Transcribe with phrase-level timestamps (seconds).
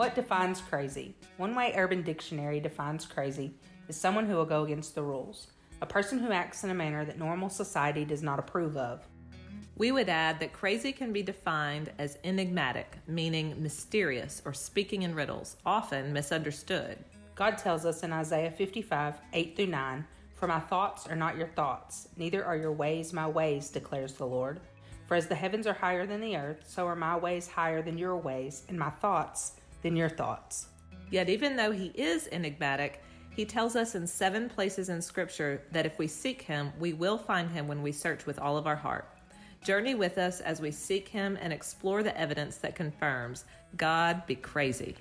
[0.00, 1.14] What defines crazy?
[1.36, 3.52] One way Urban Dictionary defines crazy
[3.86, 5.48] is someone who will go against the rules,
[5.82, 9.06] a person who acts in a manner that normal society does not approve of.
[9.76, 15.14] We would add that crazy can be defined as enigmatic, meaning mysterious or speaking in
[15.14, 16.96] riddles, often misunderstood.
[17.34, 21.48] God tells us in Isaiah 55 8 through 9, For my thoughts are not your
[21.48, 24.60] thoughts, neither are your ways my ways, declares the Lord.
[25.06, 27.98] For as the heavens are higher than the earth, so are my ways higher than
[27.98, 30.68] your ways, and my thoughts than your thoughts.
[31.10, 35.86] Yet, even though he is enigmatic, he tells us in seven places in Scripture that
[35.86, 38.76] if we seek him, we will find him when we search with all of our
[38.76, 39.08] heart.
[39.64, 43.44] Journey with us as we seek him and explore the evidence that confirms
[43.76, 44.96] God be crazy.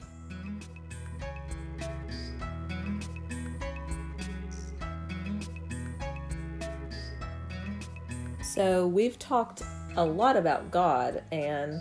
[8.43, 9.61] So, we've talked
[9.95, 11.79] a lot about God and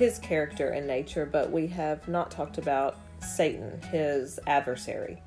[0.00, 5.22] his character and nature, but we have not talked about Satan, his adversary.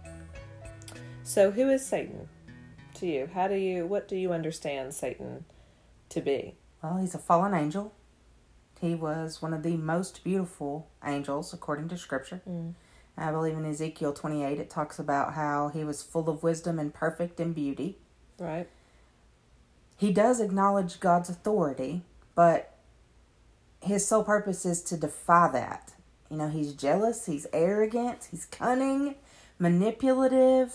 [1.22, 2.28] So, who is Satan
[2.96, 3.30] to you?
[3.32, 5.46] How do you, what do you understand Satan
[6.10, 6.56] to be?
[6.82, 7.94] Well, he's a fallen angel.
[8.82, 12.42] He was one of the most beautiful angels, according to Scripture.
[12.50, 12.74] Mm.
[13.16, 16.92] I believe in Ezekiel 28, it talks about how he was full of wisdom and
[16.92, 18.00] perfect in beauty.
[18.40, 18.68] Right?
[19.98, 22.02] He does acknowledge God's authority,
[22.34, 22.73] but
[23.84, 25.94] his sole purpose is to defy that.
[26.30, 29.16] You know, he's jealous, he's arrogant, he's cunning,
[29.60, 30.74] manipulative.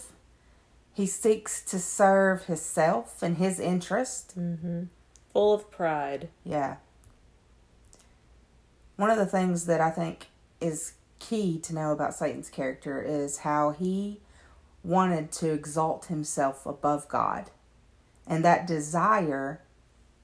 [0.95, 4.39] He seeks to serve himself and his interest.
[4.39, 4.85] Mm-hmm.
[5.33, 6.29] Full of pride.
[6.45, 6.77] Yeah.
[8.97, 10.27] One of the things that I think
[10.61, 14.21] is key to know about Satan's character is how he
[14.83, 17.51] wanted to exalt himself above God.
[18.27, 19.63] And that desire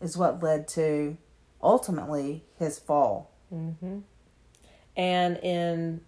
[0.01, 1.17] is what led to
[1.64, 3.30] ultimately his fall.
[3.52, 4.01] Mm-hmm.
[4.97, 6.02] And in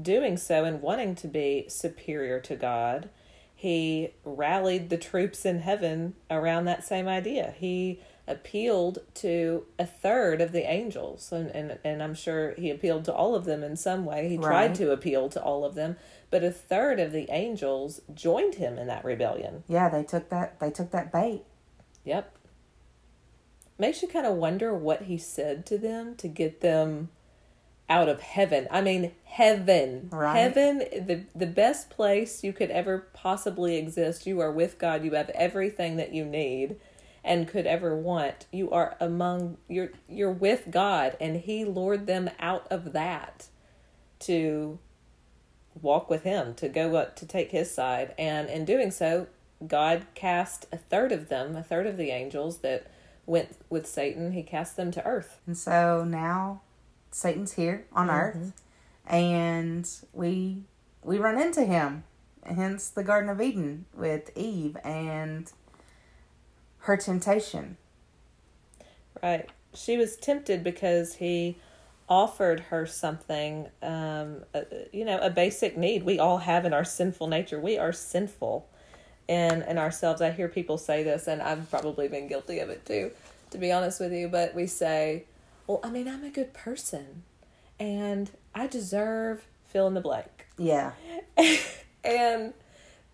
[0.00, 3.10] doing so and wanting to be superior to God,
[3.54, 7.54] he rallied the troops in heaven around that same idea.
[7.56, 13.04] He appealed to a third of the angels and, and, and I'm sure he appealed
[13.06, 14.28] to all of them in some way.
[14.28, 14.46] He Right.
[14.46, 15.96] tried to appeal to all of them,
[16.30, 19.64] but a third of the angels joined him in that rebellion.
[19.68, 21.42] Yeah, they took that they took that bait.
[22.04, 22.36] Yep.
[23.78, 27.08] Makes you kind of wonder what he said to them to get them
[27.88, 28.68] out of heaven.
[28.70, 30.08] I mean, heaven.
[30.10, 30.38] Right.
[30.38, 34.26] Heaven, the the best place you could ever possibly exist.
[34.26, 35.04] You are with God.
[35.04, 36.76] You have everything that you need
[37.24, 38.46] and could ever want.
[38.52, 43.48] You are among you're you're with God and he lured them out of that
[44.20, 44.78] to
[45.80, 48.14] walk with him, to go up to take his side.
[48.18, 49.26] And in doing so,
[49.66, 52.86] God cast a third of them, a third of the angels that
[53.26, 55.40] went with Satan, he cast them to earth.
[55.46, 56.62] And so now
[57.10, 58.52] Satan's here on earth
[59.06, 60.62] and we
[61.02, 62.04] we run into him.
[62.44, 65.50] Hence the Garden of Eden with Eve and
[66.78, 67.76] her temptation.
[69.22, 69.48] Right.
[69.74, 71.56] She was tempted because he
[72.08, 74.62] offered her something, um, uh,
[74.92, 77.60] you know, a basic need we all have in our sinful nature.
[77.60, 78.68] We are sinful
[79.32, 80.20] in, in ourselves.
[80.20, 83.10] I hear people say this, and I've probably been guilty of it too,
[83.50, 84.28] to be honest with you.
[84.28, 85.24] But we say,
[85.66, 87.22] well, I mean, I'm a good person
[87.80, 90.46] and I deserve fill in the blank.
[90.58, 90.92] Yeah.
[92.04, 92.52] and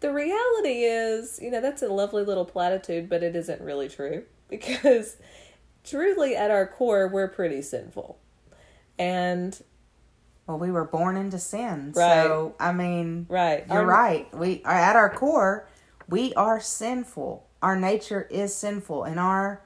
[0.00, 4.24] the reality is, you know, that's a lovely little platitude, but it isn't really true
[4.48, 5.16] because
[5.84, 8.18] truly at our core, we're pretty sinful.
[8.98, 9.60] And
[10.48, 11.92] Well, we were born into sin.
[11.94, 12.24] Right.
[12.24, 14.34] So, I mean, right, you're our- right.
[14.36, 15.68] We are at our core,
[16.08, 17.46] we are sinful.
[17.62, 19.62] Our nature is sinful and our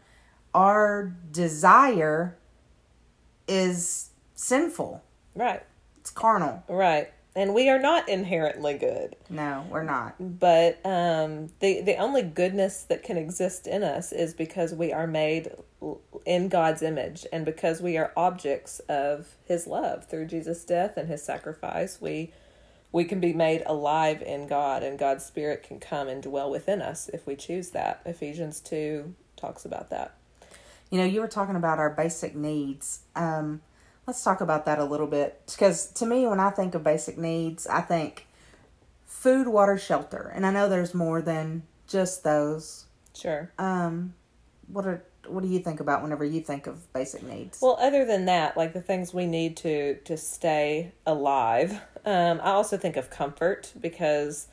[0.54, 2.36] our desire
[3.48, 5.02] is sinful.
[5.34, 5.62] Right,
[6.00, 6.62] It's carnal.
[6.68, 7.10] right.
[7.34, 9.16] And we are not inherently good.
[9.30, 10.16] No, we're not.
[10.20, 15.06] But um, the the only goodness that can exist in us is because we are
[15.06, 15.50] made
[16.26, 21.08] in God's image, and because we are objects of His love through Jesus' death and
[21.08, 22.02] His sacrifice.
[22.02, 22.34] We
[22.92, 26.82] we can be made alive in God, and God's Spirit can come and dwell within
[26.82, 28.02] us if we choose that.
[28.04, 30.14] Ephesians two talks about that.
[30.90, 33.00] You know, you were talking about our basic needs.
[33.16, 33.62] Um,
[34.06, 37.16] let's talk about that a little bit because to me, when I think of basic
[37.16, 38.26] needs, I think
[39.06, 42.84] food, water, shelter, and I know there's more than just those.
[43.14, 43.50] Sure.
[43.58, 44.14] Um,
[44.68, 47.60] what are what do you think about whenever you think of basic needs?
[47.62, 52.50] Well, other than that, like the things we need to to stay alive, um, I
[52.50, 54.48] also think of comfort because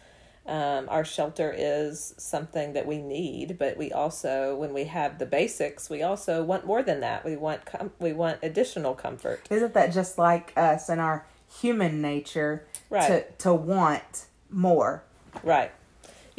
[0.45, 3.57] um, our shelter is something that we need.
[3.59, 7.23] But we also, when we have the basics, we also want more than that.
[7.23, 9.47] We want com- we want additional comfort.
[9.49, 11.25] Isn't that just like us and our
[11.61, 13.07] human nature Right.
[13.07, 15.03] to to want more.
[15.43, 15.71] Right.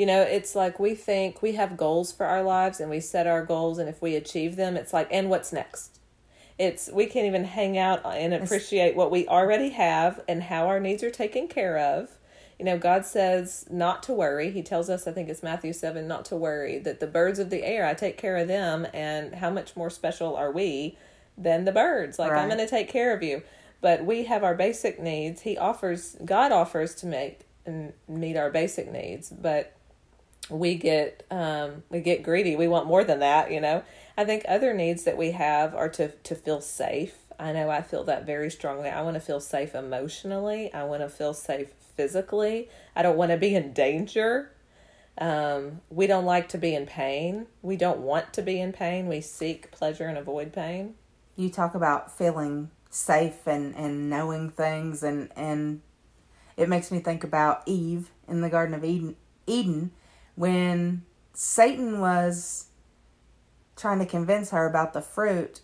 [0.01, 3.27] You know, it's like we think we have goals for our lives and we set
[3.27, 5.99] our goals and if we achieve them, it's like and what's next?
[6.57, 10.81] It's we can't even hang out and appreciate what we already have and how our
[10.81, 12.09] needs are taken care of.
[12.59, 14.51] You know, God says not to worry.
[14.51, 17.51] He tells us, I think it's Matthew 7, not to worry, that the birds of
[17.51, 20.97] the air, I take care of them, and how much more special are we
[21.37, 22.19] than the birds?
[22.19, 23.43] Like, I'm going to take care of you.
[23.83, 25.43] But we have our basic needs.
[25.43, 29.77] He offers, God offers to make and meet our basic needs, but
[30.51, 32.57] we get um, we get greedy.
[32.57, 33.83] We want more than that, you know.
[34.17, 37.15] I think other needs that we have are to to feel safe.
[37.39, 38.91] I know I feel that very strongly.
[38.91, 40.73] I want to feel safe emotionally.
[40.75, 42.69] I want to feel safe physically.
[42.95, 44.53] I don't want to be in danger.
[45.19, 47.47] Um, we don't like to be in pain.
[47.63, 49.07] We don't want to be in pain.
[49.07, 50.95] We seek pleasure and avoid pain.
[51.37, 55.81] You talk about feeling safe and and knowing things and and
[56.57, 59.17] it makes me think about Eve in the Garden of Eden
[59.47, 59.93] Eden
[60.41, 61.03] when
[61.35, 62.69] Satan was
[63.77, 65.61] trying to convince her about the fruit.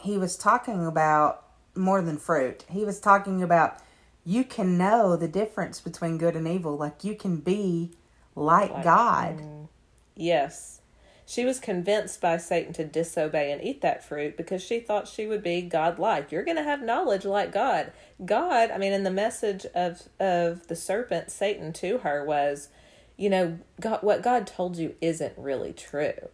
[0.00, 1.44] He was talking about
[1.74, 2.64] more than fruit.
[2.70, 3.76] He was talking about
[4.24, 6.74] you can know the difference between good and evil.
[6.74, 7.92] Like you can be
[8.34, 9.38] like, Like, God.
[9.40, 9.68] Mm,
[10.14, 10.80] yes.
[11.26, 15.26] She was convinced by Satan to disobey and eat that fruit because she thought she
[15.26, 16.32] would be God-like.
[16.32, 17.92] You're going to have knowledge like God.
[18.24, 22.68] God, I mean, in the message of of the serpent, Satan to her was,
[23.16, 26.28] you know, God, what God told you isn't really true.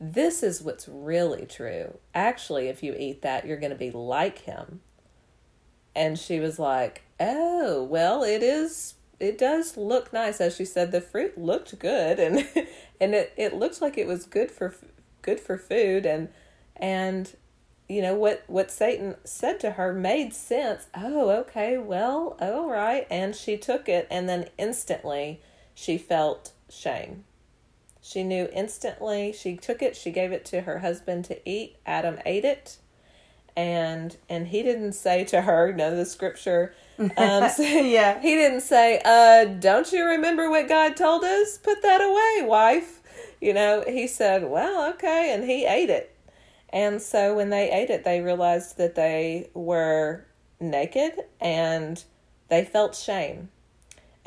[0.00, 1.98] This is what's really true.
[2.14, 4.80] Actually, if you eat that, you're going to be like him.
[5.96, 10.92] And she was like, "Oh, well, it is it does look nice as she said
[10.92, 12.38] the fruit looked good and
[13.00, 14.74] and it it looked like it was good for
[15.22, 16.28] good for food and
[16.76, 17.36] and
[17.88, 20.86] you know what what Satan said to her made sense.
[20.94, 21.78] Oh, okay.
[21.78, 23.06] Well, all right.
[23.10, 25.40] And she took it and then instantly
[25.78, 27.22] she felt shame.
[28.02, 29.32] She knew instantly.
[29.32, 31.76] She took it, she gave it to her husband to eat.
[31.86, 32.78] Adam ate it
[33.56, 37.08] and and he didn't say to her, no, the scripture um,
[37.58, 38.20] Yeah.
[38.20, 41.58] he didn't say, uh, don't you remember what God told us?
[41.58, 43.00] Put that away, wife.
[43.40, 46.12] You know, he said, well, okay, and he ate it.
[46.70, 50.24] And so when they ate it, they realized that they were
[50.58, 52.02] naked and
[52.48, 53.50] they felt shame.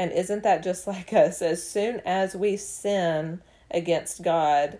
[0.01, 1.43] And isn't that just like us?
[1.43, 3.39] As soon as we sin
[3.69, 4.79] against God,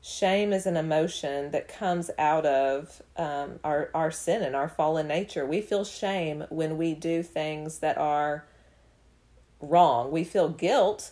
[0.00, 5.08] shame is an emotion that comes out of um, our, our sin and our fallen
[5.08, 5.44] nature.
[5.44, 8.46] We feel shame when we do things that are
[9.58, 10.12] wrong.
[10.12, 11.10] We feel guilt.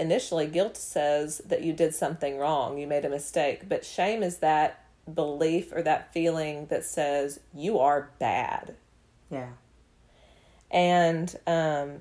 [0.00, 3.68] Initially, guilt says that you did something wrong, you made a mistake.
[3.68, 8.74] But shame is that belief or that feeling that says you are bad.
[9.30, 9.50] Yeah.
[10.70, 12.00] And um,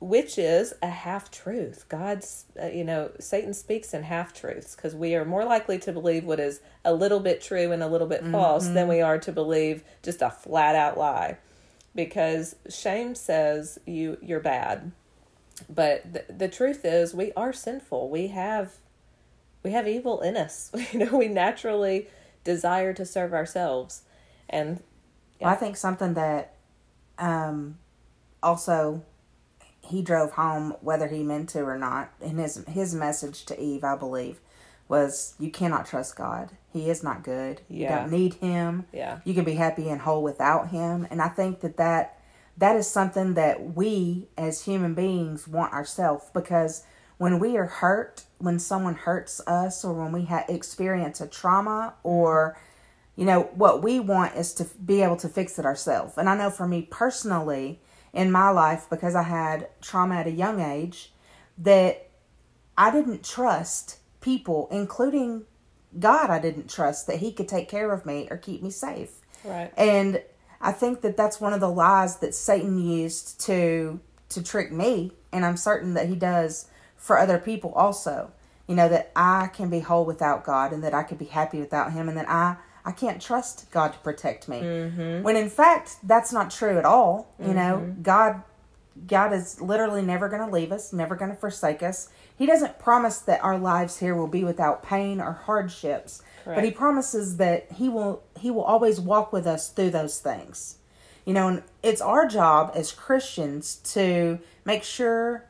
[0.00, 1.84] which is a half truth.
[1.88, 5.92] God's, uh, you know, Satan speaks in half truths because we are more likely to
[5.92, 9.18] believe what is a little bit true and a little bit false than we are
[9.18, 11.38] to believe just a flat out lie.
[11.94, 14.92] Because shame says you you're bad,
[15.68, 18.08] but the, the truth is we are sinful.
[18.08, 18.74] We have
[19.64, 20.70] we have evil in us.
[20.92, 22.06] You know, we naturally
[22.44, 24.02] desire to serve ourselves,
[24.48, 24.80] and
[25.40, 26.54] Well, I think something that
[27.18, 27.78] um,
[28.44, 29.02] also
[29.88, 33.84] he drove home, whether he meant to or not, and his his message to Eve,
[33.84, 34.40] I believe,
[34.88, 36.50] was you cannot trust God.
[36.72, 37.60] He is not good.
[37.68, 38.84] You don't need him.
[38.92, 41.06] yeah, You can be happy and whole without him.
[41.10, 42.18] And I think that that,
[42.56, 46.84] that is something that we as human beings want ourselves because
[47.16, 51.94] when we are hurt, when someone hurts us or when we ha- experience a trauma
[52.02, 52.56] or
[53.16, 56.16] you know what we want is to be able to fix it ourselves.
[56.16, 57.80] And I know for me personally
[58.12, 61.12] in my life because I had trauma at a young age
[61.58, 62.08] that
[62.76, 65.44] I didn't trust people including
[65.98, 69.12] God I didn't trust that he could take care of me or keep me safe.
[69.44, 70.22] right, And
[70.60, 74.00] I think that that's one of the lies that Satan used to
[74.30, 78.30] to trick me, and I'm certain that he does for other people also.
[78.66, 81.58] You know that I can be whole without God, and that I could be happy
[81.58, 82.56] without Him, and that I
[82.88, 84.60] I can't trust God to protect me.
[84.60, 85.22] Mm-hmm.
[85.22, 87.34] When in fact that's not true at all.
[87.38, 88.00] You know, mm-hmm.
[88.00, 88.42] God
[89.06, 92.08] God is literally never going to leave us, never going to forsake us.
[92.36, 96.70] He doesn't promise that our lives here will be without pain or hardships, but he
[96.70, 100.78] promises that he will he will always walk with us through those things.
[101.26, 105.44] You know, and it's our job as Christians to make sure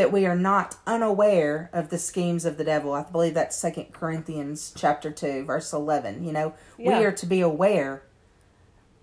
[0.00, 2.94] that we are not unaware of the schemes of the devil.
[2.94, 6.24] I believe that's Second Corinthians chapter 2 verse 11.
[6.24, 6.98] You know, Yeah.
[6.98, 8.02] we are to be aware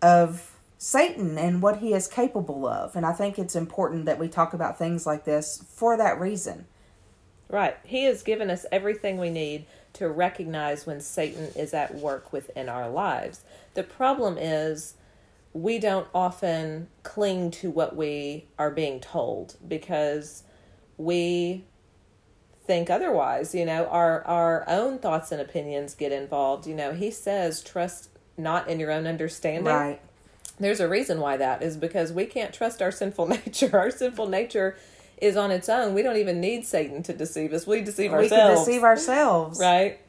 [0.02, 2.96] of Satan and what he is capable of.
[2.96, 6.66] And I think it's important that we talk about things like this for that reason.
[7.48, 7.78] Right.
[7.86, 12.70] He has given us everything we need to recognize when Satan is at work within
[12.70, 13.42] our lives.
[13.76, 14.96] The problem is
[15.54, 20.42] we don't often cling to what we are being told because
[20.98, 21.64] we
[22.66, 27.10] think otherwise you know our our own thoughts and opinions get involved you know he
[27.10, 30.02] says trust not in your own understanding Right.
[30.60, 34.28] there's a reason why that is because we can't trust our sinful nature our sinful
[34.28, 34.76] nature
[35.22, 38.32] is on its own we don't even need satan to deceive us we deceive ourselves.
[38.32, 39.60] We can deceive ourselves.
[39.60, 40.00] right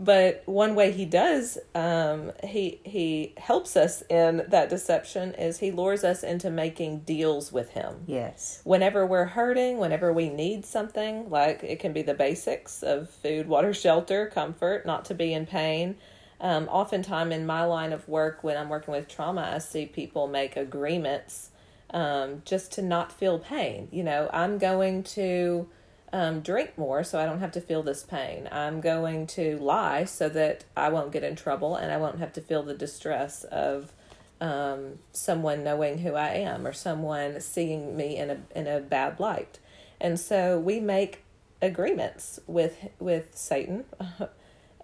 [0.00, 5.70] but one way he does um, he he helps us in that deception is he
[5.70, 7.96] lures us into making deals with him.
[8.06, 8.62] Yes.
[8.64, 13.46] whenever we're hurting whenever we need something like it can be the basics of food
[13.46, 15.96] water shelter comfort not to be in pain.
[16.40, 20.26] Um, oftentimes in my line of work when i'm working with trauma i see people
[20.26, 21.50] make agreements
[21.92, 23.88] um, just to not feel pain.
[23.92, 25.68] You know i'm going to
[26.12, 28.48] um, drink more so I don't have to feel this pain.
[28.50, 32.32] I'm going to lie so that I won't get in trouble and I won't have
[32.34, 33.92] to feel the distress of
[34.40, 39.20] um, someone knowing who I am or someone seeing me in a in a bad
[39.20, 39.58] light.
[40.00, 41.22] And so we make
[41.62, 43.84] agreements with with Satan.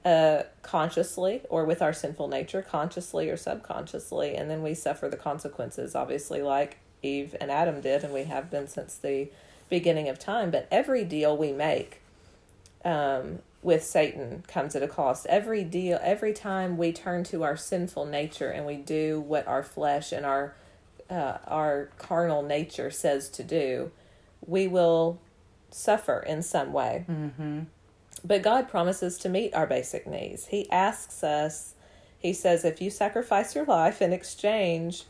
[0.05, 5.17] Uh, consciously or with our sinful nature, consciously or subconsciously, and then we suffer the
[5.17, 9.29] consequences, obviously, like Eve and Adam did, and we have been since the
[9.69, 10.51] beginning of time.
[10.51, 12.01] But every deal we make
[12.85, 15.27] um, with Satan comes at a cost.
[15.27, 19.63] Every deal, every time we turn to our sinful nature and we do what our
[19.63, 20.55] flesh and our
[21.09, 23.93] uh, our carnal nature says to do,
[24.45, 25.21] we will
[25.71, 27.05] suffer in some way.
[27.09, 27.61] Mm-hmm.
[28.25, 30.47] But God promises to meet our basic needs.
[30.47, 31.75] He asks us,
[32.19, 35.05] He says, if you sacrifice your life in exchange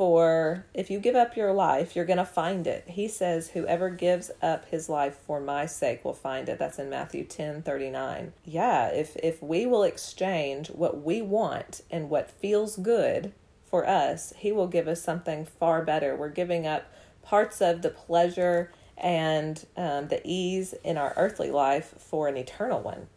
[0.00, 2.84] for, if you give up your life, you're going to find it.
[2.88, 6.58] He says, whoever gives up his life for my sake will find it.
[6.58, 8.32] That's in Matthew 10 39.
[8.46, 13.34] Yeah, if, if we will exchange what we want and what feels good
[13.66, 16.16] for us, He will give us something far better.
[16.16, 16.90] We're giving up
[17.22, 22.80] parts of the pleasure and um, the ease in our earthly life for an eternal
[22.80, 23.08] one.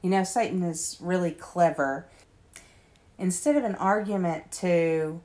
[0.00, 2.06] You know, Satan is really clever.
[3.18, 5.20] Instead of an argument to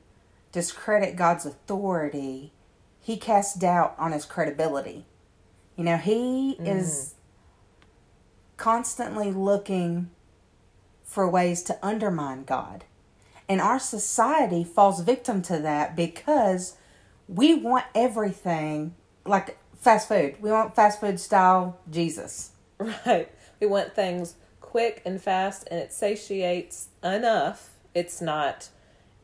[0.52, 2.52] discredit God's authority,
[3.00, 5.06] he casts doubt on his credibility.
[5.76, 7.86] You know, he is mm.
[8.56, 10.10] constantly looking
[11.04, 12.84] for ways to undermine God.
[13.48, 16.76] And our society falls victim to that because
[17.26, 20.36] we want everything like fast food.
[20.40, 22.52] We want fast food style Jesus.
[22.78, 23.28] Right.
[23.58, 27.70] We want things quick and fast, and it satiates enough.
[27.92, 28.68] It's not,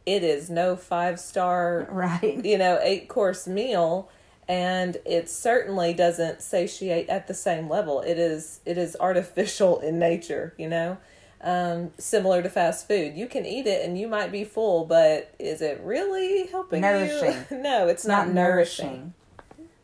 [0.07, 2.45] it is no five star, Right.
[2.45, 4.09] you know, eight course meal.
[4.49, 8.01] And it certainly doesn't satiate at the same level.
[8.01, 10.99] It is it is artificial in nature, you know,
[11.41, 13.17] um, similar to fast food.
[13.17, 17.45] You can eat it and you might be full, but is it really helping Nourishing.
[17.51, 17.59] you?
[17.61, 18.87] no, it's not, not nourishing.
[18.87, 19.15] nourishing.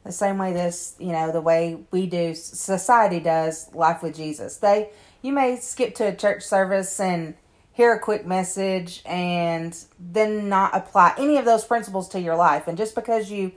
[0.05, 4.59] The same way this, you know, the way we do, society does life with Jesus.
[4.59, 4.91] They,
[5.23, 7.35] you may skip to a church service and
[7.73, 12.69] hear a quick message and then not apply any of those principles to your life.
[12.69, 13.53] And just because you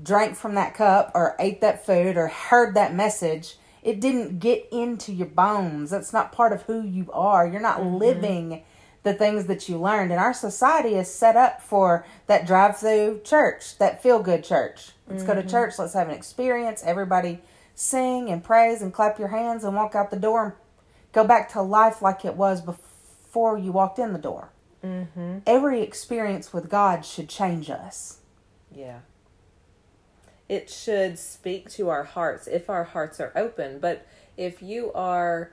[0.00, 4.68] drank from that cup or ate that food or heard that message, it didn't get
[4.70, 5.90] into your bones.
[5.90, 7.46] That's not part of who you are.
[7.46, 7.96] You're not mm-hmm.
[7.96, 8.62] living
[9.02, 10.10] the things that you learned.
[10.10, 14.90] And our society is set up for that drive through church, that feel good church.
[15.08, 15.48] Let's go to mm-hmm.
[15.48, 16.82] church, let's have an experience.
[16.84, 17.40] Everybody
[17.74, 20.52] sing and praise and clap your hands and walk out the door and
[21.12, 22.89] go back to life like it was before
[23.58, 24.50] you walked in the door.
[24.84, 25.38] Mm-hmm.
[25.46, 28.18] Every experience with God should change us.
[28.74, 29.00] Yeah.
[30.48, 33.78] It should speak to our hearts if our hearts are open.
[33.78, 34.06] But
[34.36, 35.52] if you are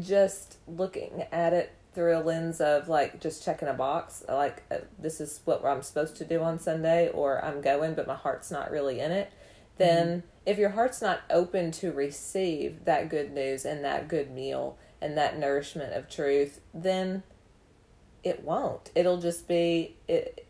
[0.00, 4.78] just looking at it through a lens of like just checking a box, like uh,
[4.98, 8.50] this is what I'm supposed to do on Sunday, or I'm going, but my heart's
[8.50, 9.32] not really in it,
[9.78, 14.76] then if your heart's not open to receive that good news and that good meal
[15.00, 17.22] and that nourishment of truth, then
[18.24, 18.90] it won't.
[18.94, 20.44] It'll just be it.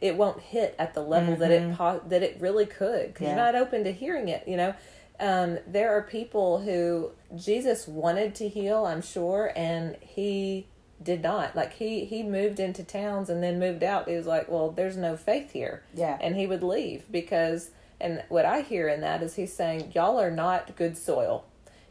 [0.00, 3.34] It won't hit at the level that it po- that it really could because Yeah.
[3.34, 4.46] you're not open to hearing it.
[4.46, 4.74] You know,
[5.18, 10.66] um, there are people who Jesus wanted to heal, I'm sure, and he
[11.02, 11.56] did not.
[11.56, 14.08] Like he he moved into towns and then moved out.
[14.08, 16.18] He was like, well, there's no faith here, Yeah.
[16.20, 17.70] and he would leave because.
[18.02, 21.44] And what I hear in that is he's saying, y'all are not good soil.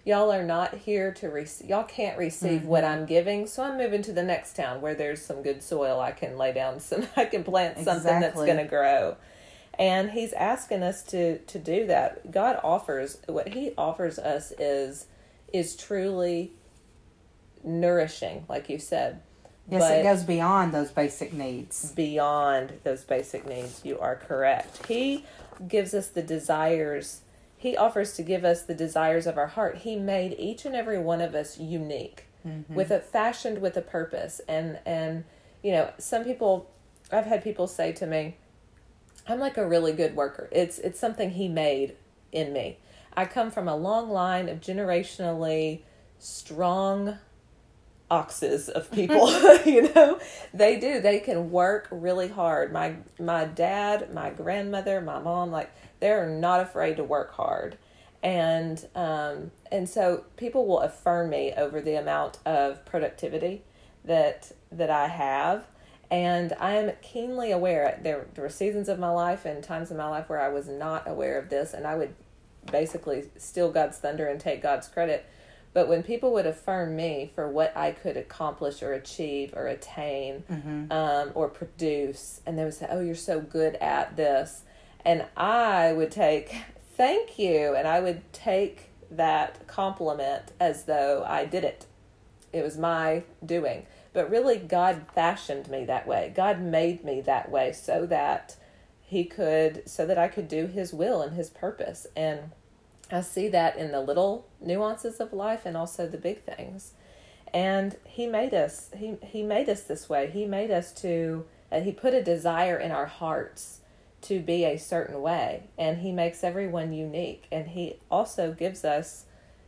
[0.10, 3.02] Y'all are not here to receive y'all can't receive what mm-hmm.
[3.02, 6.12] i'm giving so i'm moving to the next town where there's some good soil i
[6.12, 9.16] can lay down some i can plant something that's going to grow
[9.78, 15.06] and he's asking us to to do that god offers what he offers us is
[15.54, 16.52] is truly
[17.64, 19.22] nourishing like you said
[19.72, 21.92] Yes, But- it goes beyond those basic needs.
[21.92, 23.82] beyond those basic needs.
[23.84, 24.88] You are correct.
[24.88, 25.26] He
[25.68, 27.22] gives us the desires.
[27.60, 29.80] He offers to give us the desires of our heart.
[29.80, 32.74] He made each and every one of us unique, mm-hmm.
[32.74, 34.40] with a fashioned with a purpose.
[34.48, 35.26] And and
[35.62, 36.72] you know, some people,
[37.12, 38.38] I've had people say to me,
[39.28, 40.48] "I'm like a really good worker.
[40.54, 41.98] It's it's something He made
[42.32, 42.78] in me.
[43.14, 45.82] I come from a long line of generationally
[46.18, 47.18] strong
[48.12, 49.30] oxes of people
[49.66, 50.20] you know?
[50.54, 51.00] They do.
[51.00, 52.72] They can work really hard.
[52.72, 57.78] My my dad my grandmother my mom like they're not afraid to work hard.
[58.24, 63.64] And um and so people will affirm me over the amount of productivity
[64.06, 65.68] that that i have.
[66.12, 69.98] And i am keenly aware there, there were seasons of my life and times in
[69.98, 72.16] my life where i was not aware of this and i would
[72.72, 75.30] basically steal god's thunder and take god's credit
[75.74, 80.44] but when people would affirm me for what I could accomplish or achieve or attain
[80.92, 84.64] um, or produce, and they would say, Oh, you're so good at this.
[85.06, 86.56] And I would take,
[86.98, 87.76] Thank you.
[87.76, 91.86] And I would take that compliment as though I did it.
[92.52, 93.86] It was my doing.
[94.12, 96.34] But really, God fashioned me that way.
[96.36, 98.56] God made me that way so that
[99.02, 102.08] He could, so that I could do His will and His purpose.
[102.16, 102.52] And
[103.12, 106.94] I see that in the little nuances of life and also the big things.
[107.54, 110.30] And he made us he he made us this way.
[110.30, 113.80] He made us to uh, he put a desire in our hearts
[114.22, 119.26] to be a certain way and he makes everyone unique and he also gives us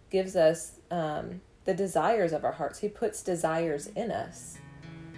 [0.09, 2.79] gives us um, the desires of our hearts.
[2.79, 4.57] He puts desires in us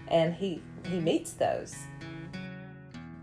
[0.08, 1.76] and he he meets those.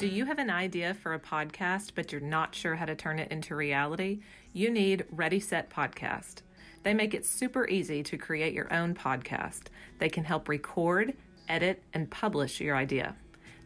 [0.00, 3.18] Do you have an idea for a podcast, but you're not sure how to turn
[3.18, 4.20] it into reality?
[4.54, 6.36] You need Ready Set Podcast.
[6.84, 9.64] They make it super easy to create your own podcast.
[9.98, 11.18] They can help record,
[11.50, 13.14] edit, and publish your idea.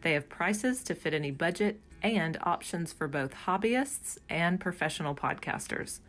[0.01, 6.01] They have prices to fit any budget and options for both hobbyists and professional podcasters.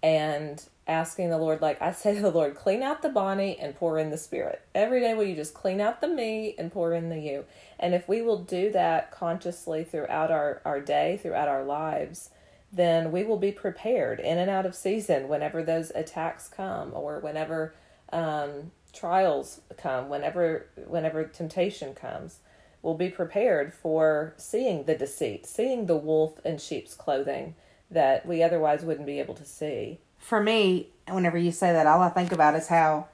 [0.01, 3.75] and asking the Lord, like I say to the Lord, clean out the body and
[3.75, 4.63] pour in the Spirit.
[4.73, 7.45] Every day, will you just clean out the me and pour in the you?
[7.79, 12.31] And if we will do that consciously throughout our, our day, throughout our lives,
[12.71, 17.19] then we will be prepared in and out of season whenever those attacks come or
[17.19, 17.75] whenever
[18.11, 22.39] um, trials come, whenever whenever temptation comes.
[22.83, 27.55] We'll be prepared for seeing the deceit, seeing the wolf in sheep's clothing
[27.89, 29.99] that we otherwise wouldn't be able to see.
[30.19, 33.07] for me, whenever you say that, all I think about is how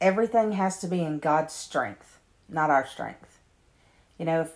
[0.00, 3.38] everything has to be in God's strength, not our strength.
[4.18, 4.52] You know, if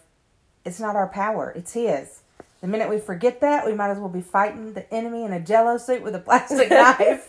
[0.64, 2.20] it's not our power, it's His.
[2.60, 5.40] The minute we forget that, we might as well be fighting the enemy in a
[5.40, 7.26] jello suit with a plastic knife.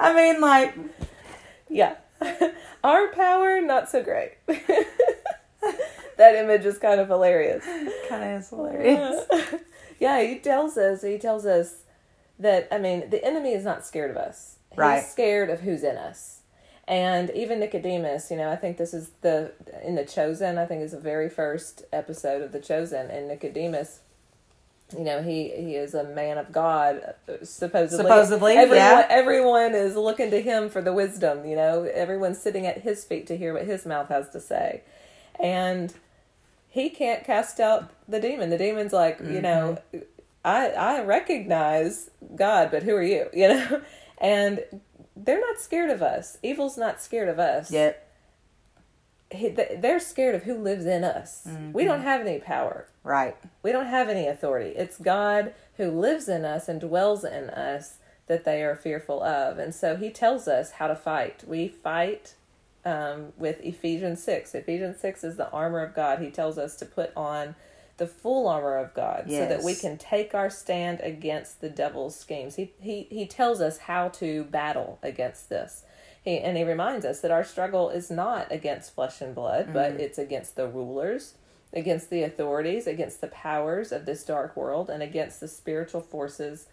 [0.00, 0.74] I mean, like,
[1.68, 1.96] Yeah.
[2.84, 4.32] Our power, not so great.
[6.18, 7.64] that image is kind of hilarious.
[8.08, 9.26] kind of is hilarious.
[10.00, 11.76] yeah, he tells us, he tells us,
[12.38, 14.56] that I mean, the enemy is not scared of us.
[14.70, 15.04] He's Right.
[15.04, 16.40] scared of who's in us.
[16.86, 20.58] And even Nicodemus, you know, I think this is the in the Chosen.
[20.58, 24.00] I think is the very first episode of the Chosen, and Nicodemus,
[24.92, 28.04] you know, he he is a man of God, supposedly.
[28.04, 29.06] Supposedly, everyone, yeah.
[29.08, 31.46] Everyone is looking to him for the wisdom.
[31.46, 34.82] You know, everyone's sitting at his feet to hear what his mouth has to say,
[35.40, 35.94] and
[36.74, 38.50] he can't cast out the demon.
[38.50, 40.04] The demon's like, you know, mm-hmm.
[40.44, 43.28] I I recognize God, but who are you?
[43.32, 43.82] You know,
[44.18, 44.64] and
[45.16, 46.36] they're not scared of us.
[46.42, 47.70] Evil's not scared of us.
[47.70, 48.00] Yep.
[49.30, 51.46] He, they're scared of who lives in us.
[51.72, 52.08] We don't mm-hmm.
[52.08, 52.88] have any power.
[53.04, 53.36] Right.
[53.62, 54.70] We don't have any authority.
[54.70, 59.58] It's God who lives in us and dwells in us that they are fearful of.
[59.58, 61.44] And so he tells us how to fight.
[61.46, 62.34] We fight
[62.84, 64.54] um, with Ephesians 6.
[64.54, 66.20] Ephesians 6 is the armor of God.
[66.20, 67.54] He tells us to put on
[67.96, 72.18] the full armor of God so that we can take our stand against the devil's
[72.18, 72.56] schemes.
[72.56, 75.84] He, he, he tells us how to battle against this.
[76.24, 79.92] He, and he reminds us that our struggle is not against flesh and blood, but
[79.92, 81.34] it's against the rulers,
[81.72, 86.66] against the authorities, against the powers of this dark world, and against the spiritual forces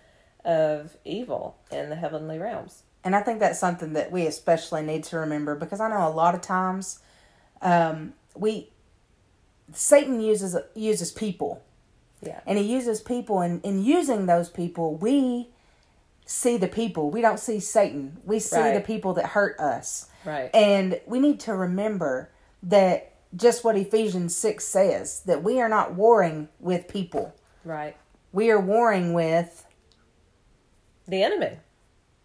[0.44, 2.84] of evil in the heavenly realms.
[3.04, 6.10] And I think that's something that we especially need to remember because I know a
[6.14, 7.00] lot of times
[7.62, 8.70] um, we
[9.74, 11.64] Satan uses uses people
[12.22, 12.42] Yeah.
[12.46, 15.50] and he uses people and in using those people we
[16.26, 20.50] see the people we don't see Satan we see the people that hurt us Right.
[20.54, 22.30] and we need to remember
[22.64, 27.34] that just what Ephesians 6 says that we are not warring with people
[27.66, 27.96] right.
[28.32, 29.66] we are warring with
[31.08, 31.58] The enemy.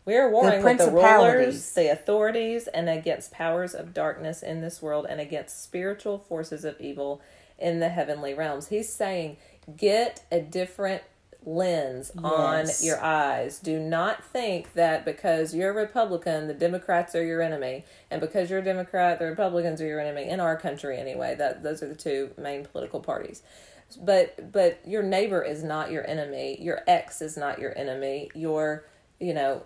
[0.07, 4.81] We are warring with the rulers, the authorities, and against powers of darkness in this
[4.81, 7.21] world and against spiritual forces of evil
[7.59, 8.69] in the heavenly realms.
[8.69, 9.37] He's saying,
[9.77, 11.03] get a different
[11.45, 13.59] lens on your eyes.
[13.59, 18.49] Do not think that because you're a Republican, the Democrats are your enemy, and because
[18.49, 21.35] you're a Democrat, the Republicans are your enemy in our country anyway.
[21.37, 23.43] That those are the two main political parties.
[24.01, 26.59] But but your neighbor is not your enemy.
[26.61, 28.31] Your ex is not your enemy.
[28.35, 28.85] Your
[29.21, 29.63] you know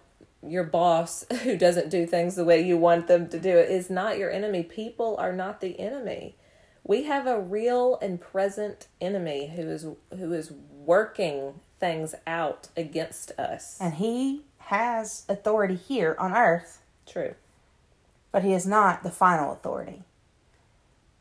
[0.47, 3.91] your boss who doesn't do things the way you want them to do it is
[3.91, 4.63] not your enemy.
[4.63, 6.37] People are not the enemy.
[6.85, 9.83] We have a real and present enemy who is
[10.17, 10.51] who is
[10.85, 13.77] working things out against us.
[13.81, 17.35] and he has authority here on earth True.
[18.33, 20.03] but he is not the final authority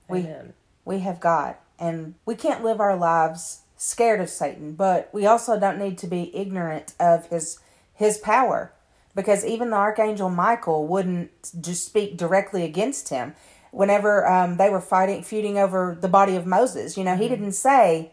[0.09, 0.53] We- Amen.
[0.85, 5.57] we have God and we can't live our lives scared of Satan but we also
[5.59, 7.59] don't need to be ignorant of his
[7.93, 8.71] his power
[9.15, 13.35] because even the archangel Michael wouldn't just speak directly against him.
[13.71, 17.51] Whenever um, they were fighting feuding over the body of Moses you know he didn't
[17.51, 18.11] say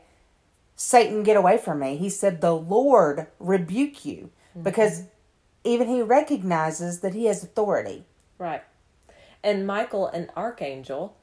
[0.77, 1.97] Satan get away from me.
[1.97, 4.31] He said the Lord rebuke you.
[4.63, 5.05] Because
[5.65, 8.05] even he recognizes that he has authority.
[8.39, 8.63] Right.
[9.43, 11.17] And Michael, an archangel,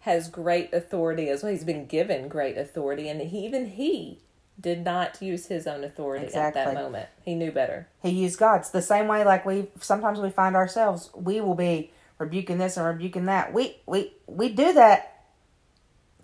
[0.00, 1.52] has great authority as well.
[1.52, 4.20] He's been given great authority, and he, even he
[4.60, 7.08] did not use his own authority at that moment.
[7.22, 7.88] He knew better.
[8.02, 11.90] He used God's the same way like we sometimes we find ourselves we will be
[12.18, 13.52] rebuking this and rebuking that.
[13.52, 15.24] We we we do that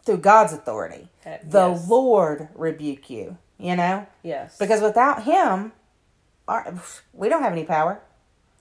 [0.04, 1.08] through God's authority.
[1.24, 1.88] Uh, The yes.
[1.88, 4.06] Lord rebuke you, you know?
[4.22, 4.56] Yes.
[4.58, 5.72] Because without him
[6.48, 6.74] our,
[7.12, 8.00] we don't have any power.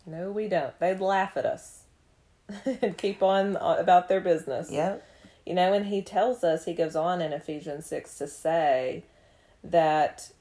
[0.06, 0.78] no, we don't.
[0.80, 1.84] They'd laugh at us
[2.82, 4.70] and keep on uh, about their business.
[4.72, 5.08] Yep.
[5.46, 9.04] You know, and he tells us, he goes on in Ephesians 6 to say
[9.64, 10.32] that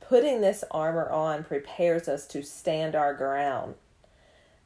[0.00, 3.74] putting this armor on prepares us to stand our ground.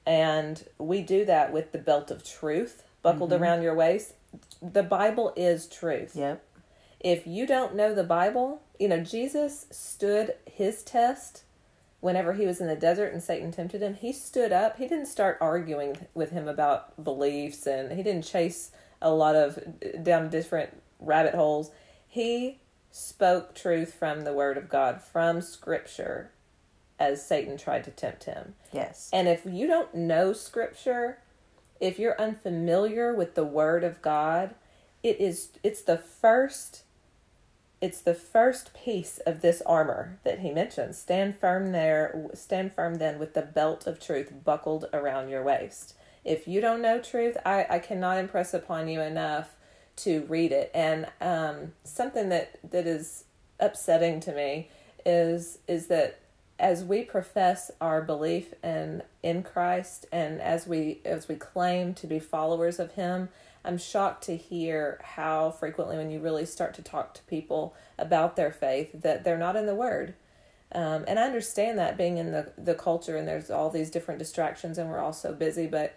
[0.06, 3.42] And we do that with the belt of truth buckled mm-hmm.
[3.42, 4.14] around your waist.
[4.60, 6.16] The Bible is truth.
[6.16, 6.44] Yep.
[7.00, 11.44] If you don't know the Bible, you know, Jesus stood his test
[12.00, 13.94] whenever he was in the desert and Satan tempted him.
[13.94, 14.78] He stood up.
[14.78, 19.58] He didn't start arguing with him about beliefs and he didn't chase a lot of
[20.02, 21.70] down different rabbit holes.
[22.06, 22.60] He
[22.96, 26.30] spoke truth from the word of God, from scripture,
[26.96, 28.54] as Satan tried to tempt him.
[28.70, 29.10] Yes.
[29.12, 31.18] And if you don't know scripture,
[31.80, 34.54] if you're unfamiliar with the word of God,
[35.02, 36.84] it is it's the first
[37.80, 40.96] it's the first piece of this armor that he mentions.
[40.96, 45.94] Stand firm there, stand firm then with the belt of truth buckled around your waist.
[46.24, 49.53] If you don't know truth, I, I cannot impress upon you enough
[49.96, 50.70] to read it.
[50.74, 53.24] And um, something that, that is
[53.60, 54.68] upsetting to me
[55.06, 56.18] is is that
[56.58, 62.06] as we profess our belief in in Christ and as we as we claim to
[62.06, 63.28] be followers of him,
[63.64, 68.36] I'm shocked to hear how frequently when you really start to talk to people about
[68.36, 70.14] their faith that they're not in the word.
[70.72, 74.18] Um, and I understand that being in the, the culture and there's all these different
[74.18, 75.94] distractions and we're all so busy, but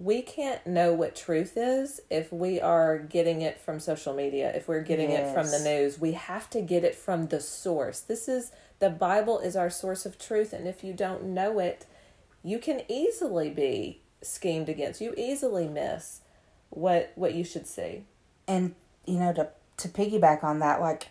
[0.00, 4.66] we can't know what truth is if we are getting it from social media, if
[4.66, 5.28] we're getting yes.
[5.28, 6.00] it from the news.
[6.00, 8.00] We have to get it from the source.
[8.00, 11.84] This is the Bible is our source of truth, and if you don't know it,
[12.42, 15.02] you can easily be schemed against.
[15.02, 16.22] You easily miss
[16.70, 18.04] what what you should see.
[18.48, 21.08] And you know to to piggyback on that like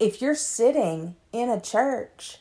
[0.00, 2.38] if you're sitting in a church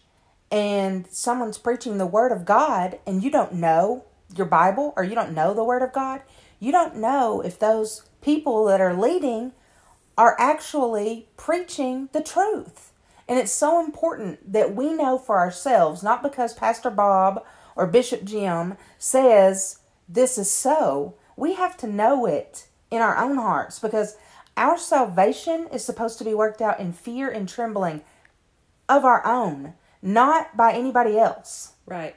[0.52, 5.16] and someone's preaching the word of God and you don't know your Bible or you
[5.16, 6.22] don't know the word of God,
[6.60, 9.54] you don't know if those people that are leading
[10.18, 12.92] are actually preaching the truth.
[13.28, 18.24] And it's so important that we know for ourselves, not because Pastor Bob or Bishop
[18.26, 21.16] Jim says this is so.
[21.38, 24.18] We have to know it in our own hearts because
[24.58, 28.02] our salvation is supposed to be worked out in fear and trembling
[28.90, 31.74] of our own, not by anybody else.
[31.86, 32.16] Right.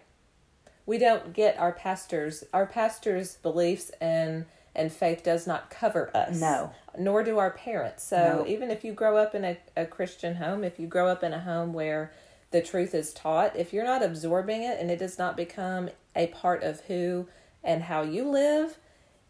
[0.87, 6.40] We don't get our pastors our pastors' beliefs and and faith does not cover us.
[6.40, 6.73] No.
[6.99, 8.05] Nor do our parents.
[8.05, 8.51] So no.
[8.51, 11.33] even if you grow up in a, a Christian home, if you grow up in
[11.33, 12.12] a home where
[12.53, 16.27] the truth is taught, if you're not absorbing it and it does not become a
[16.29, 17.29] part of who
[17.62, 18.79] and how you live,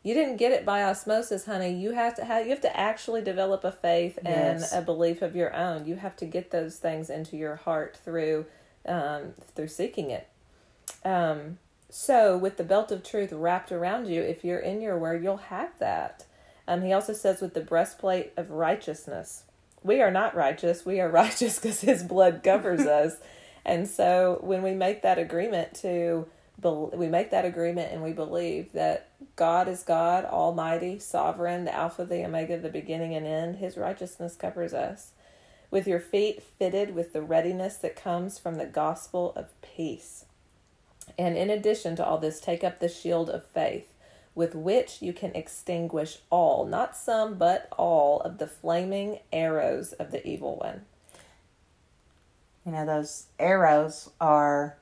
[0.02, 1.72] you didn't get it by osmosis, honey.
[1.72, 4.72] You have to have you have to actually develop a faith yes.
[4.72, 5.86] and a belief of your own.
[5.86, 8.46] You have to get those things into your heart through
[8.86, 10.28] um, through seeking it.
[11.04, 15.22] Um, so with the belt of truth wrapped around you, if you're in your word,
[15.22, 16.24] you'll have that.
[16.66, 19.44] Um, he also says with the breastplate of righteousness.
[19.82, 20.86] We are not righteous.
[20.86, 23.16] We are righteous because His blood covers us.
[23.64, 26.26] And so when we make that agreement to
[26.62, 32.04] we make that agreement and we believe that God is God, Almighty, Sovereign, the Alpha,
[32.04, 33.56] the Omega, the beginning and end.
[33.56, 35.10] His righteousness covers us.
[35.72, 40.26] With your feet fitted with the readiness that comes from the gospel of peace.
[41.18, 43.92] And in addition to all this, take up the shield of faith,
[44.34, 50.10] with which you can extinguish all, not some, but all of the flaming arrows of
[50.10, 50.82] the evil one.
[52.64, 54.76] You know, those arrows are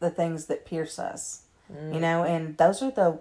[0.00, 1.42] the things that pierce us.
[1.72, 1.94] Mm.
[1.94, 3.20] You know, and those are the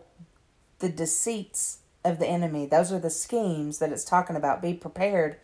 [0.80, 2.66] the deceits of the enemy.
[2.66, 4.62] Those are the schemes that it's talking about.
[4.62, 5.38] Be prepared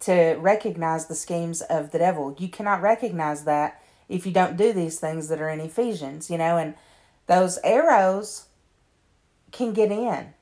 [0.00, 2.36] to recognize the schemes of the devil.
[2.38, 6.38] You cannot recognize that if you don't do these things that are in Ephesians, you
[6.38, 6.74] know, and
[7.26, 8.46] those arrows
[9.50, 10.34] can get in.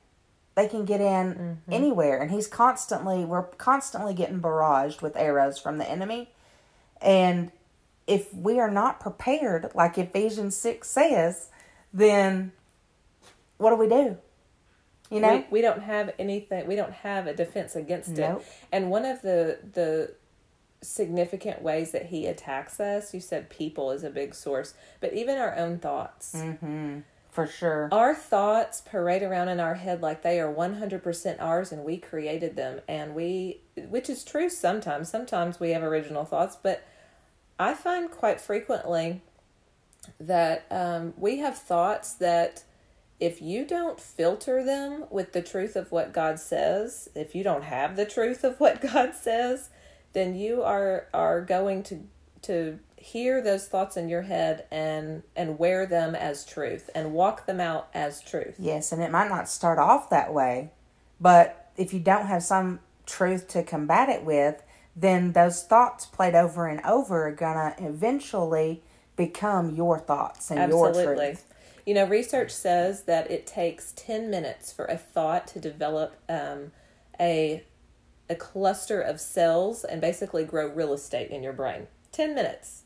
[0.55, 1.73] They can get in mm-hmm.
[1.73, 2.21] anywhere.
[2.21, 6.31] And he's constantly, we're constantly getting barraged with arrows from the enemy.
[7.01, 7.51] And
[8.07, 11.49] if we are not prepared, like Ephesians 6 says,
[11.93, 12.51] then
[13.57, 14.17] what do we do?
[15.09, 16.67] You know, we, we don't have anything.
[16.67, 18.39] We don't have a defense against nope.
[18.39, 18.47] it.
[18.71, 20.13] And one of the the
[20.81, 25.37] significant ways that he attacks us, you said people is a big source, but even
[25.37, 26.33] our own thoughts.
[26.35, 26.99] Mm-hmm.
[27.31, 27.87] For sure.
[27.93, 32.57] Our thoughts parade around in our head like they are 100% ours and we created
[32.57, 32.81] them.
[32.89, 35.09] And we, which is true sometimes.
[35.09, 36.85] Sometimes we have original thoughts, but
[37.57, 39.21] I find quite frequently
[40.19, 42.63] that um, we have thoughts that
[43.21, 47.63] if you don't filter them with the truth of what God says, if you don't
[47.63, 49.69] have the truth of what God says,
[50.13, 52.03] then you are are going to
[52.43, 57.45] to hear those thoughts in your head and and wear them as truth and walk
[57.45, 58.55] them out as truth.
[58.59, 60.71] Yes, and it might not start off that way,
[61.19, 64.61] but if you don't have some truth to combat it with,
[64.95, 68.81] then those thoughts played over and over are gonna eventually
[69.15, 71.03] become your thoughts and Absolutely.
[71.03, 71.19] your truth.
[71.19, 71.51] Absolutely,
[71.85, 76.71] you know, research says that it takes 10 minutes for a thought to develop um,
[77.19, 77.63] a,
[78.31, 81.87] a cluster of cells and basically grow real estate in your brain.
[82.13, 82.83] 10 minutes.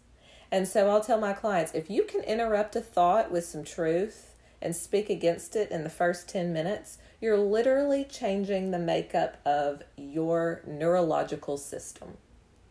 [0.51, 4.33] And so I'll tell my clients if you can interrupt a thought with some truth
[4.59, 9.83] and speak against it in the first 10 minutes, you're literally changing the makeup of
[9.95, 12.17] your neurological system.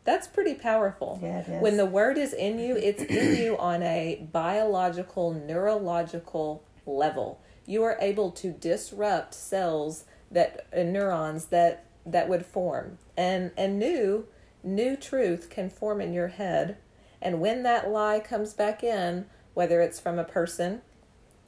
[0.02, 1.20] That's pretty powerful.
[1.22, 1.60] Yeah.
[1.60, 7.40] When the word is in you, it's in you on a biological, neurological level.
[7.66, 13.78] You are able to disrupt cells that uh, neurons that that would form, and and
[13.78, 14.26] new
[14.62, 16.76] new truth can form in your head.
[17.20, 20.82] And when that lie comes back in, whether it's from a person,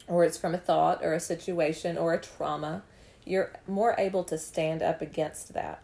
[0.07, 2.83] or it's from a thought, or a situation, or a trauma,
[3.25, 5.83] you're more able to stand up against that.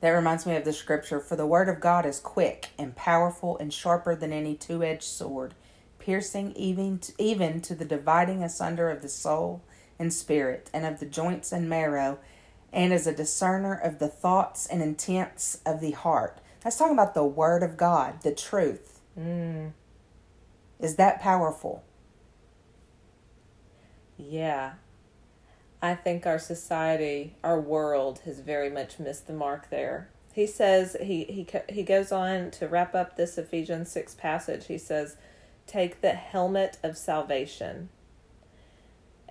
[0.00, 3.56] That reminds me of the scripture For the word of God is quick and powerful
[3.58, 5.54] and sharper than any two edged sword,
[5.98, 9.62] piercing even to, even to the dividing asunder of the soul
[9.98, 12.18] and spirit, and of the joints and marrow,
[12.76, 16.42] and is a discerner of the thoughts and intents of the heart.
[16.60, 19.00] That's talking about the word of God, the truth.
[19.18, 19.72] Mm.
[20.78, 21.82] Is that powerful?
[24.18, 24.74] Yeah.
[25.80, 30.10] I think our society, our world has very much missed the mark there.
[30.34, 34.66] He says he he he goes on to wrap up this Ephesians 6 passage.
[34.66, 35.16] He says,
[35.66, 37.88] "Take the helmet of salvation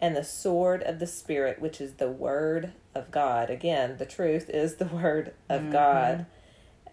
[0.06, 4.50] and the sword of the spirit, which is the word of God." Again, the truth
[4.50, 5.72] is the word of mm-hmm.
[5.72, 6.26] God.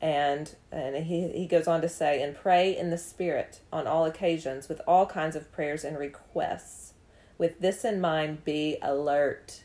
[0.01, 4.05] And and he he goes on to say, "And pray in the spirit on all
[4.05, 6.94] occasions with all kinds of prayers and requests."
[7.38, 9.64] With this in mind, be alert.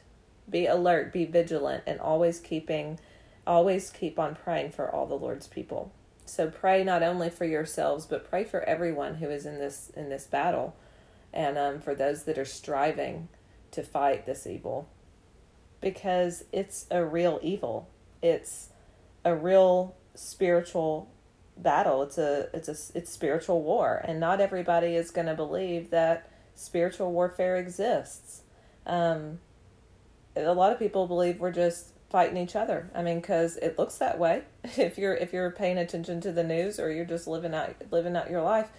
[0.50, 3.00] Be alert, be vigilant, and always keeping,
[3.46, 5.92] always keep on praying for all the Lord's people.
[6.26, 10.10] So pray not only for yourselves, but pray for everyone who is in this in
[10.10, 10.76] this battle,
[11.34, 13.28] and um, for those that are striving
[13.78, 14.90] to fight this evil,
[15.82, 17.90] because it's a real evil.
[18.22, 18.70] It's
[19.24, 21.10] a real spiritual
[21.56, 22.04] battle.
[22.04, 26.30] It's a it's a it's spiritual war, and not everybody is going to believe that
[26.56, 28.42] spiritual warfare exists.
[28.86, 29.40] Um,
[30.36, 32.90] a lot of people believe we're just fighting each other.
[32.96, 34.44] I mean, because it looks that way.
[34.78, 38.16] If you're if you're paying attention to the news or you're just living out living
[38.16, 38.70] out your life,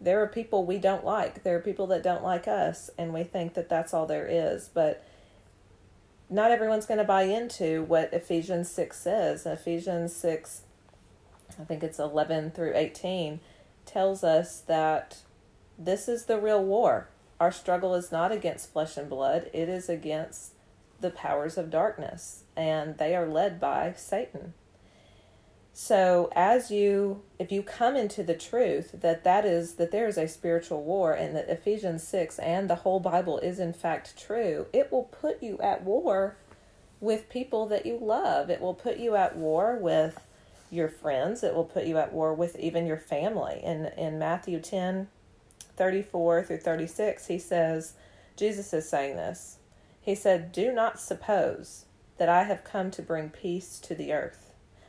[0.00, 1.42] there are people we don't like.
[1.42, 4.68] There are people that don't like us, and we think that that's all there is.
[4.72, 5.04] But
[6.28, 9.46] not everyone's going to buy into what Ephesians six says.
[9.46, 10.62] Ephesians six,
[11.58, 13.40] I think it's eleven through eighteen,
[13.84, 15.18] tells us that
[15.78, 17.08] this is the real war.
[17.38, 20.52] Our struggle is not against flesh and blood, it is against
[21.00, 24.54] the powers of darkness, and they are led by Satan.
[25.78, 30.16] So, as you, if you come into the truth that that is, that there is
[30.16, 34.68] a spiritual war and that Ephesians 6 and the whole Bible is in fact true,
[34.72, 36.38] it will put you at war
[36.98, 38.48] with people that you love.
[38.48, 40.18] It will put you at war with
[40.70, 41.42] your friends.
[41.42, 43.60] It will put you at war with even your family.
[43.62, 45.08] In, in Matthew 10,
[45.76, 47.92] 34 through 36, he says,
[48.34, 49.58] Jesus is saying this.
[50.00, 51.84] He said, Do not suppose
[52.16, 54.45] that I have come to bring peace to the earth.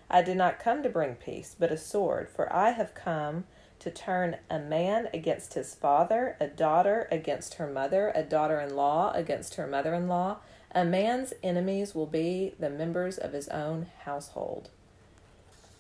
[0.09, 3.45] I did not come to bring peace, but a sword, for I have come
[3.79, 8.75] to turn a man against his father, a daughter against her mother, a daughter in
[8.75, 10.37] law against her mother in law.
[10.71, 14.69] A man's enemies will be the members of his own household.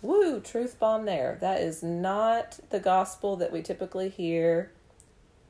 [0.01, 1.37] Woo, truth bomb there.
[1.41, 4.71] That is not the gospel that we typically hear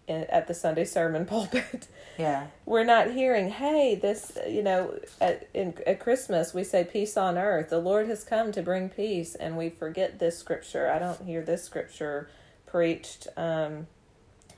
[0.08, 1.88] at the Sunday sermon pulpit.
[2.18, 2.48] Yeah.
[2.66, 7.38] We're not hearing, hey, this, you know, at, in, at Christmas we say peace on
[7.38, 7.70] earth.
[7.70, 10.90] The Lord has come to bring peace, and we forget this scripture.
[10.90, 12.30] I don't hear this scripture
[12.66, 13.88] preached um,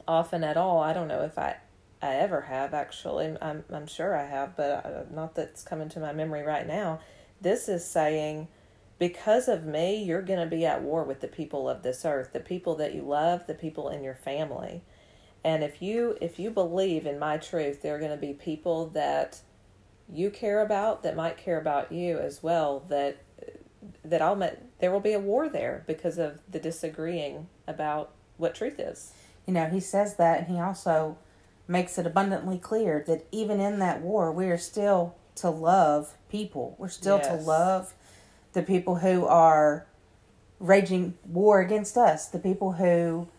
[0.07, 0.79] often at all.
[0.79, 1.57] I don't know if I,
[2.01, 3.35] I ever have actually.
[3.41, 6.99] I'm, I'm sure I have, but uh, not that's coming to my memory right now.
[7.41, 8.47] This is saying,
[8.97, 12.33] because of me, you're going to be at war with the people of this earth,
[12.33, 14.83] the people that you love, the people in your family
[15.43, 18.87] and if you if you believe in my truth there are going to be people
[18.87, 19.41] that
[20.11, 23.17] you care about that might care about you as well that
[24.03, 28.55] that I'll met there will be a war there because of the disagreeing about what
[28.55, 29.13] truth is.
[29.45, 31.17] You know, he says that and he also
[31.67, 36.75] makes it abundantly clear that even in that war we are still to love people.
[36.77, 37.27] We're still yes.
[37.27, 37.93] to love
[38.53, 39.85] the people who are
[40.59, 43.29] raging war against us, the people who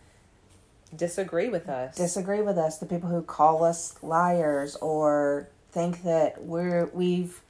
[0.95, 1.95] disagree with us.
[1.95, 2.77] Disagree with us.
[2.77, 7.41] The people who call us liars or think that we're we've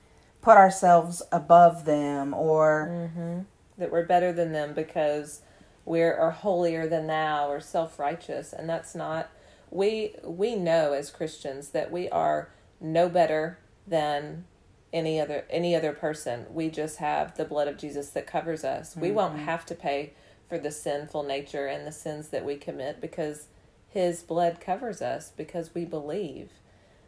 [0.42, 3.42] put ourselves above them or mm-hmm.
[3.78, 5.42] that we're better than them because
[5.86, 9.30] we're are holier than thou or self righteous, and that's not.
[9.70, 12.50] We we know as Christians that we are
[12.80, 14.46] no better than
[14.94, 16.46] any other any other person.
[16.52, 18.92] We just have the blood of Jesus that covers us.
[18.92, 19.02] Mm-hmm.
[19.02, 20.14] We won't have to pay
[20.52, 23.48] for the sinful nature and the sins that we commit because
[23.88, 26.50] his blood covers us because we believe.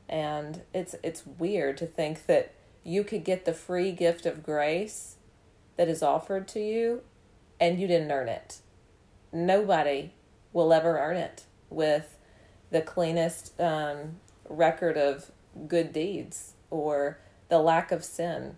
[0.07, 2.53] And it's it's weird to think that
[2.85, 5.17] you could get the free gift of grace
[5.75, 7.01] that is offered to you
[7.59, 8.59] and you didn't earn it.
[9.33, 10.13] Nobody
[10.53, 12.17] will ever earn it with
[12.71, 15.31] the cleanest um, record of
[15.67, 18.57] good deeds or the lack of sin.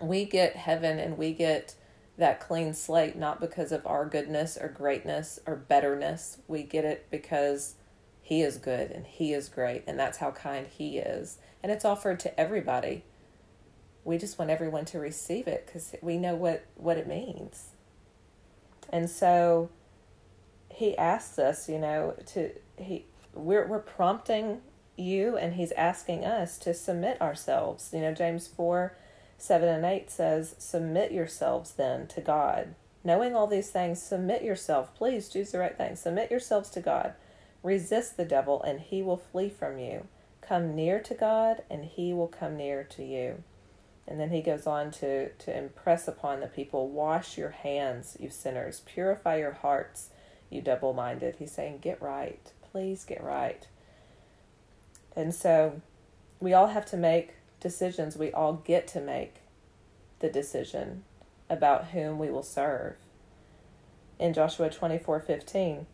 [0.00, 1.74] We get heaven and we get
[2.18, 6.38] that clean slate not because of our goodness or greatness or betterness.
[6.48, 7.74] We get it because
[8.22, 11.38] He is good and He is great, and that's how kind He is.
[11.62, 13.04] And it's offered to everybody.
[14.04, 17.70] We just want everyone to receive it because we know what, what it means.
[18.90, 19.70] And so
[20.70, 23.04] He asks us, you know, to He
[23.34, 24.62] we're we're prompting
[24.96, 27.90] you and He's asking us to submit ourselves.
[27.92, 28.96] You know, James four
[29.38, 32.74] 7 and 8 says, Submit yourselves then to God.
[33.04, 34.94] Knowing all these things, submit yourself.
[34.94, 35.94] Please choose the right thing.
[35.94, 37.14] Submit yourselves to God.
[37.62, 40.06] Resist the devil, and he will flee from you.
[40.40, 43.42] Come near to God, and he will come near to you.
[44.08, 48.30] And then he goes on to, to impress upon the people wash your hands, you
[48.30, 48.82] sinners.
[48.86, 50.10] Purify your hearts,
[50.48, 51.36] you double minded.
[51.38, 52.52] He's saying, get right.
[52.70, 53.66] Please get right.
[55.16, 55.80] And so
[56.38, 57.34] we all have to make
[57.66, 58.16] decisions.
[58.16, 59.40] We all get to make
[60.20, 61.02] the decision
[61.50, 62.94] about whom we will serve.
[64.20, 65.86] In Joshua 24 15,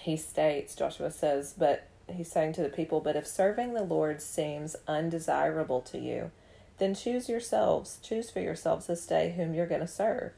[0.00, 4.20] he states, Joshua says, but he's saying to the people, but if serving the Lord
[4.20, 6.30] seems undesirable to you,
[6.76, 10.32] then choose yourselves, choose for yourselves this day whom you're going to serve.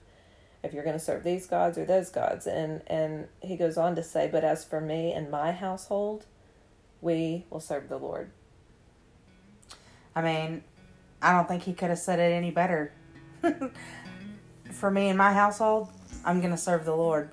[0.62, 2.46] If you're going to serve these gods or those gods.
[2.46, 6.26] And, and he goes on to say, but as for me and my household,
[7.00, 8.30] we will serve the Lord.
[10.14, 10.62] I mean,
[11.22, 12.92] I don't think he could have said it any better.
[14.72, 15.90] for me and my household,
[16.24, 17.30] I'm going to serve the Lord.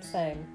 [0.00, 0.46] Same.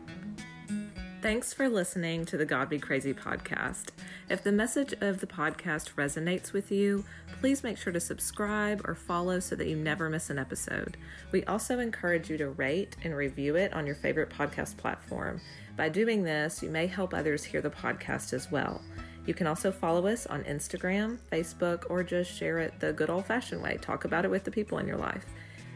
[1.22, 3.92] Thanks for listening to the God Be Crazy podcast.
[4.30, 7.06] If the message of the podcast resonates with you,
[7.40, 10.98] please make sure to subscribe or follow so that you never miss an episode.
[11.32, 15.40] We also encourage you to rate and review it on your favorite podcast platform.
[15.78, 18.82] By doing this, you may help others hear the podcast as well.
[19.26, 23.26] You can also follow us on Instagram, Facebook, or just share it the good old
[23.26, 23.78] fashioned way.
[23.82, 25.26] Talk about it with the people in your life.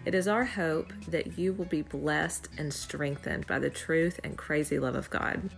[0.06, 4.38] It is our hope that you will be blessed and strengthened by the truth and
[4.38, 5.50] crazy love of God.